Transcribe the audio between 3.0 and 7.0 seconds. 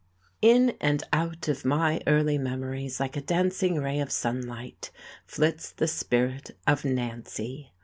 a dancing ray of sunlight flits the spirit of